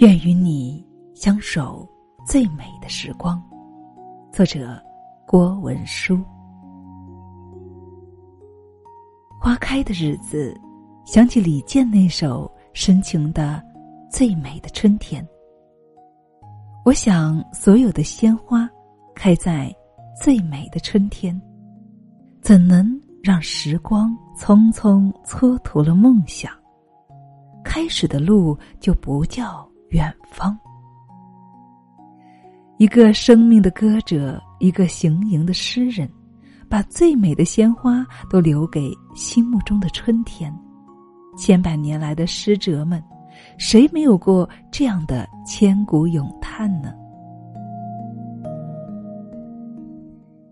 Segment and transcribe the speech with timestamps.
[0.00, 0.82] 愿与你
[1.14, 1.86] 相守
[2.26, 3.38] 最美的时光。
[4.32, 4.82] 作者：
[5.26, 6.18] 郭文书。
[9.38, 10.58] 花开的日子，
[11.04, 13.62] 想起李健那首深情的
[14.10, 15.22] 《最美的春天》。
[16.82, 18.66] 我想，所有的鲜花
[19.14, 19.70] 开在
[20.18, 21.38] 最美的春天，
[22.40, 26.50] 怎能让时光匆匆蹉跎了梦想？
[27.62, 29.69] 开始的路就不叫。
[29.90, 30.56] 远方，
[32.78, 36.08] 一个生命的歌者，一个行吟的诗人，
[36.68, 40.56] 把最美的鲜花都留给心目中的春天。
[41.36, 43.02] 千百年来的诗者们，
[43.58, 46.92] 谁没有过这样的千古咏叹呢？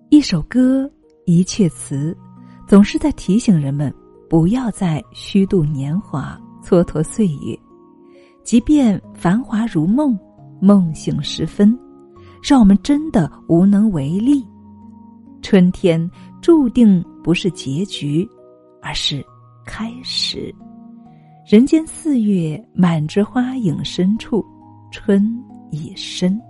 [0.09, 0.91] 一首歌，
[1.27, 2.17] 一阙词，
[2.67, 3.95] 总是在提醒人们，
[4.29, 7.57] 不要再虚度年华，蹉跎岁月。
[8.49, 10.19] 即便繁华如梦，
[10.59, 11.79] 梦醒时分，
[12.43, 14.43] 让我们真的无能为力。
[15.43, 16.11] 春天
[16.41, 18.27] 注定不是结局，
[18.81, 19.23] 而是
[19.67, 20.51] 开始。
[21.47, 24.43] 人间四月，满枝花影深处，
[24.91, 25.31] 春
[25.71, 26.41] 已深。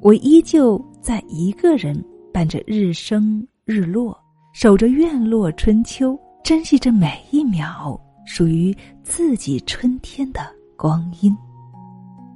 [0.00, 2.00] 我依旧在一个人
[2.32, 4.16] 伴着日升日落，
[4.52, 8.72] 守着院落春秋，珍惜着每一秒属于
[9.02, 10.40] 自己春天的。
[10.80, 11.36] 光阴，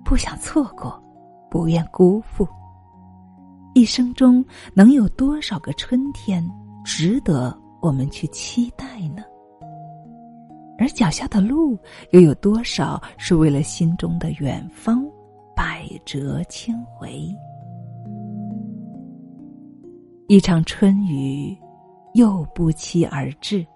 [0.04, 1.02] 不想错过，
[1.50, 2.46] 不愿辜负。
[3.72, 6.46] 一生中能有多少个春天
[6.84, 9.22] 值得我们去期待呢？
[10.78, 11.78] 而脚下的路
[12.10, 15.02] 又有多少是为了心中的远方，
[15.56, 17.26] 百折千回？
[20.28, 21.56] 一场春雨
[22.12, 23.66] 又不期而至，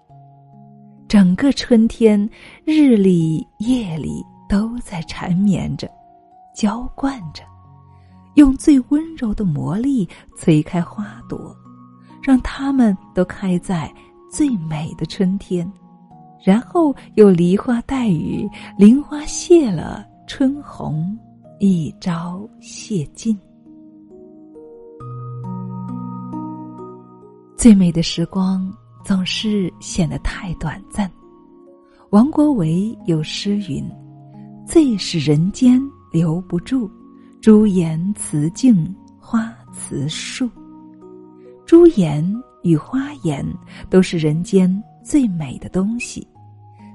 [1.07, 2.29] 整个春天，
[2.65, 4.23] 日里夜里。
[4.49, 5.87] 都在缠绵着，
[6.55, 7.43] 浇灌着，
[8.33, 11.55] 用最温柔的魔力催开花朵，
[12.23, 13.93] 让它们都开在
[14.31, 15.71] 最美的春天，
[16.43, 21.15] 然后又梨花带雨，菱花谢了春红，
[21.59, 23.39] 一朝谢尽。
[27.55, 28.73] 最美的时光
[29.05, 31.11] 总是显得太短暂。
[32.09, 33.87] 王国维有诗云。
[34.69, 35.81] 最是人间
[36.11, 36.87] 留不住，
[37.41, 40.47] 朱颜辞镜花辞树。
[41.65, 42.23] 朱颜
[42.61, 43.43] 与花颜
[43.89, 44.71] 都是人间
[45.03, 46.25] 最美的东西。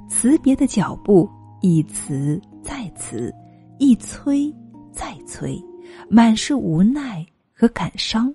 [0.08, 1.28] 辞别的脚步，
[1.62, 3.34] 一辞再辞，
[3.80, 4.54] 一催
[4.92, 5.60] 再催，
[6.08, 8.32] 满是无奈和感伤。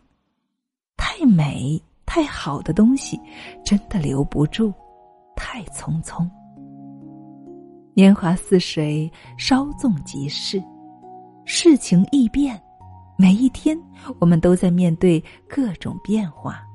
[0.98, 3.18] 太美太好的东西，
[3.64, 4.74] 真的留不住，
[5.34, 6.30] 太匆匆。
[8.00, 10.64] 年华似水，稍纵即逝，
[11.44, 12.58] 事情易变，
[13.18, 13.78] 每一天
[14.22, 16.66] 我们都在面对各种变化。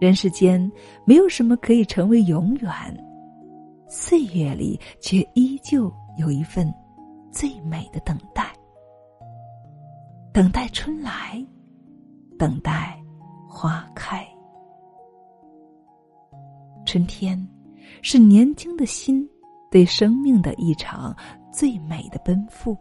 [0.00, 0.72] 人世间
[1.04, 2.72] 没有什么可以成为永远，
[3.90, 6.72] 岁月里却依旧有一份
[7.30, 8.50] 最美的等待，
[10.32, 11.46] 等待春来，
[12.38, 12.98] 等待
[13.46, 14.26] 花开。
[16.86, 17.38] 春天，
[18.00, 19.28] 是年轻的心。
[19.76, 21.14] 对生命的一场
[21.52, 22.74] 最美的奔赴，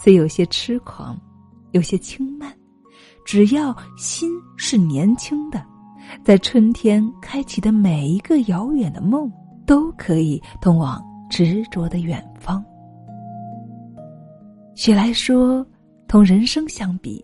[0.00, 1.18] 虽有些痴狂，
[1.72, 2.56] 有些轻慢，
[3.24, 5.60] 只要心是年轻的，
[6.22, 9.28] 在春天开启的每一个遥远的梦，
[9.66, 12.64] 都可以通往执着的远方。
[14.76, 15.66] 雪来说，
[16.06, 17.20] 同人生相比，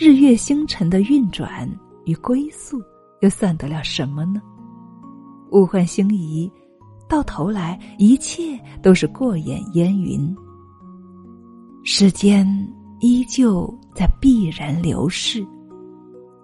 [0.00, 1.68] 日月星辰的运转
[2.04, 2.80] 与归宿，
[3.20, 4.40] 又算得了什么呢？
[5.50, 6.48] 物换星移。
[7.12, 10.34] 到头来，一切都是过眼烟云。
[11.84, 12.46] 时间
[13.00, 15.46] 依旧在必然流逝，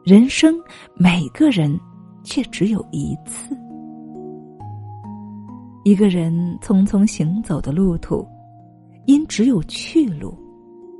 [0.04, 0.54] 人生
[0.94, 1.80] 每个人
[2.22, 3.56] 却只有一次。
[5.84, 6.30] 一个人
[6.60, 8.28] 匆匆行走的路途，
[9.06, 10.36] 因只有去路，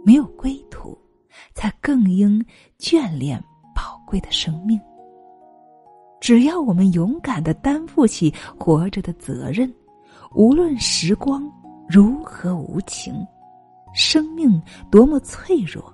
[0.03, 0.97] 没有归途，
[1.53, 2.43] 才更应
[2.79, 3.38] 眷恋
[3.76, 4.81] 宝贵的生命。
[6.20, 9.73] 只要我们勇敢的担负起活着的责任，
[10.35, 11.43] 无论时光
[11.88, 13.15] 如何无情，
[13.94, 14.61] 生命
[14.91, 15.93] 多么脆弱，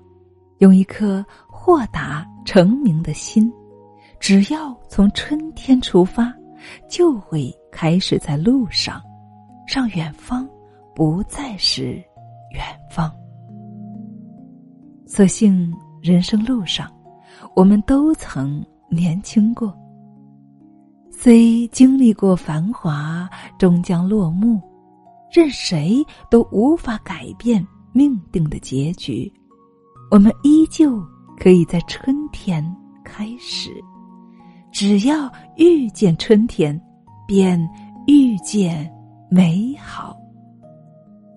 [0.58, 3.52] 用一颗豁达澄明的心，
[4.18, 6.34] 只要从春天出发，
[6.88, 9.00] 就会开始在路上，
[9.66, 10.48] 让远方
[10.94, 12.02] 不再是
[12.52, 13.12] 远方。
[15.06, 15.72] 所幸
[16.02, 16.90] 人生路上，
[17.54, 19.72] 我们都曾年轻过。
[21.24, 23.26] 虽经历过繁华，
[23.58, 24.60] 终将落幕，
[25.32, 29.32] 任谁都无法改变命定的结局，
[30.10, 31.02] 我们依旧
[31.38, 32.62] 可以在春天
[33.02, 33.70] 开始。
[34.70, 36.78] 只要遇见春天，
[37.26, 37.58] 便
[38.06, 38.86] 遇见
[39.30, 40.14] 美好。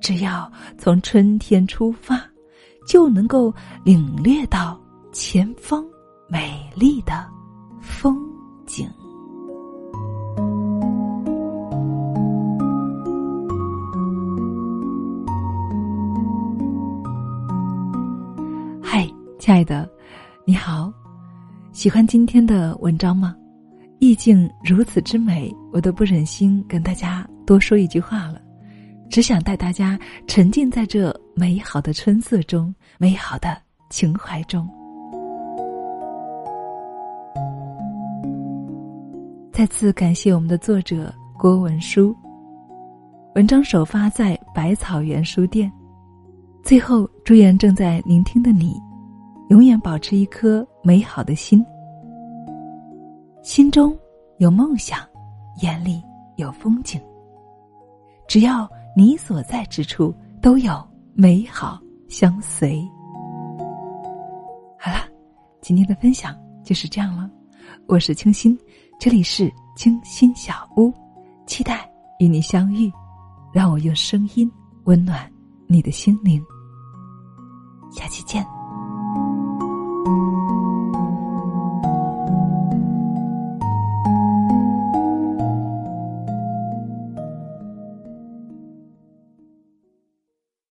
[0.01, 2.21] 只要从春天出发，
[2.85, 3.53] 就能够
[3.85, 4.77] 领略到
[5.13, 5.81] 前方
[6.27, 7.25] 美丽的
[7.79, 8.19] 风
[8.65, 8.85] 景。
[19.47, 19.89] 亲爱的，
[20.43, 20.91] 你好，
[21.71, 23.33] 喜欢今天的文章吗？
[23.99, 28.41] 意境如此之美，我都不忍心跟大家多说一句话了。
[29.09, 29.97] 只想带大家
[30.27, 33.57] 沉浸在这美好的春色中，美好的
[33.89, 34.67] 情怀中。
[39.53, 41.09] 再次感谢我们的作者
[41.39, 42.13] 郭文书。
[43.35, 45.71] 文章首发在百草园书店。
[46.63, 48.75] 最后，祝愿正在聆听的你，
[49.49, 51.65] 永远保持一颗美好的心，
[53.43, 53.97] 心中
[54.37, 54.99] 有梦想，
[55.61, 56.03] 眼里
[56.35, 57.01] 有风景。
[58.27, 58.67] 只要。
[58.95, 60.11] 你所在之处
[60.41, 60.73] 都有
[61.13, 61.79] 美好
[62.09, 62.81] 相随。
[64.79, 64.97] 好了，
[65.61, 67.29] 今天的分享就是这样了。
[67.85, 68.57] 我是清新，
[68.99, 70.91] 这里是清新小屋，
[71.45, 72.91] 期待与你相遇。
[73.53, 74.51] 让我用声音
[74.85, 75.31] 温暖
[75.67, 76.43] 你的心灵。
[77.91, 78.56] 下期见。